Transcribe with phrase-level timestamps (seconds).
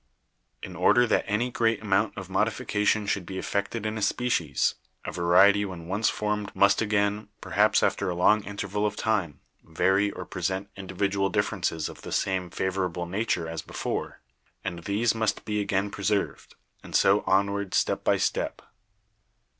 [0.63, 4.73] "In order that any great amount of modification should be effected in a species,
[5.05, 10.09] a variety when once formed must again, perhaps after a long interval of time, vary
[10.09, 14.21] or pre sent individual differences of the same favorable nature as before;
[14.63, 18.63] and these must be again preserved, and so onward step by step.